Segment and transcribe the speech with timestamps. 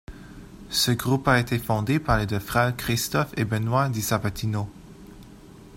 [0.71, 4.67] Ce groupe a été fondé par les deux frères Christophe et Benoît Di Sabatino.